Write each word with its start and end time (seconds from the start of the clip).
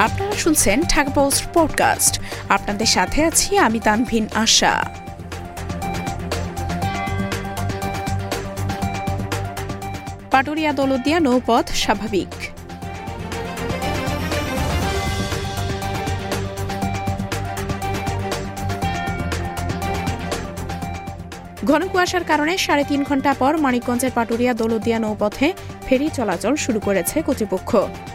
আপনারা 0.00 0.32
শুনছেন 0.32 0.82
Dhaka 0.82 1.10
post 1.10 1.44
podcast. 1.54 2.20
আপনাদের 2.48 2.86
সাথে 2.86 3.24
আছি 3.24 3.58
আমি 3.58 3.80
তানভিন 3.80 4.28
আশা। 4.34 4.84
পাটুরিয়া 10.30 10.72
দলদিয়া 10.72 11.20
নৌপথ 11.20 11.68
স্বাভাবিক। 11.68 12.59
ঘন 21.68 21.82
কুয়াশার 21.92 22.24
কারণে 22.24 22.52
সাড়ে 22.66 22.84
তিন 22.90 23.00
ঘণ্টা 23.08 23.30
পর 23.34 23.52
মানিকগঞ্জের 23.64 24.12
পাটুরিয়া 24.16 24.52
দৌলদিয়া 24.60 24.98
নৌপথে 25.04 25.48
ফেরি 25.86 26.08
চলাচল 26.18 26.54
শুরু 26.64 26.80
করেছে 26.86 27.16
কর্তৃপক্ষ। 27.26 27.70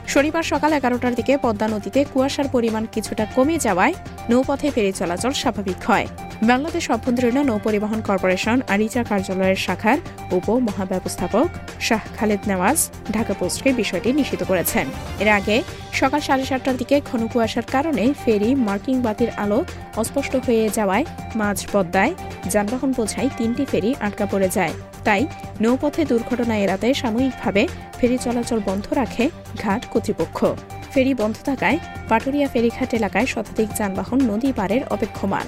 শনিবার 0.07 0.45
সকাল 0.51 0.71
এগারোটার 0.73 1.13
দিকে 1.15 1.33
পদ্মা 1.43 1.67
নদীতে 1.73 1.99
কুয়াশার 2.13 2.47
পরিমাণ 2.51 2.83
কিছুটা 2.93 3.25
কমে 3.35 3.55
যাওয়ায় 3.65 3.95
নৌপথে 4.29 4.67
ফেরি 4.75 4.91
চলাচল 4.99 5.33
স্বাভাবিক 5.41 5.79
হয়। 5.87 6.07
বাংলাদেশ 6.41 6.85
অভ্যন্তরীণ 6.95 7.37
নৌপরিবহন 7.49 7.99
কর্পোরেশন 8.07 8.57
আরিচা 8.73 9.03
কার্যালয়ের 9.09 9.59
শাখার 9.65 9.97
উপ 10.37 10.47
মহাব্যবস্থাপক 10.67 11.47
শাহ 11.87 12.03
খালেদ 12.17 12.41
নেওয়াজ 12.49 12.77
ঢাকা 13.11 13.33
পোস্টকে 13.39 13.69
বিষয়টি 13.73 14.09
নিশ্চিত 14.19 14.41
করেছেন। 14.43 14.85
এর 15.19 15.29
আগে 15.39 15.57
সকাল 15.99 16.21
সাড়ে 16.27 16.45
সাতটার 16.45 16.75
দিকে 16.77 16.95
ঘন 17.09 17.21
কুয়াশার 17.27 17.65
কারণে 17.71 18.03
ফেরি 18.23 18.49
মার্কিং 18.67 18.95
বাতির 19.05 19.31
আলো 19.43 19.59
অস্পষ্ট 20.01 20.33
হয়ে 20.45 20.65
যাওয়ায় 20.77 21.05
মাঝ 21.35 21.57
পদ্মায় 21.73 22.13
যানবাহন 22.53 22.91
বোঝাই 22.97 23.27
তিনটি 23.37 23.63
ফেরি 23.71 23.91
আটকা 23.99 24.25
পড়ে 24.31 24.49
যায়। 24.57 24.73
তাই 25.03 25.21
নৌপথে 25.61 26.01
দুর্ঘটনা 26.05 26.55
এড়াতে 26.57 26.87
সাময়িকভাবে 26.93 27.63
ফেরি 27.99 28.17
চলাচল 28.17 28.59
বন্ধ 28.65 28.85
রাখে 28.93 29.29
ঘাট 29.61 29.81
কর্তৃপক্ষ। 29.91 30.39
ফেরি 30.93 31.13
বন্ধ 31.13 31.37
থাকায় 31.49 31.77
পাটুরিয়া 32.09 32.47
ফেরিঘাট 32.47 32.91
এলাকায় 32.93 33.25
শতাধিক 33.25 33.69
যানবাহন 33.79 34.19
নদী 34.31 34.49
পারের 34.59 34.81
অপেক্ষমান। 34.95 35.47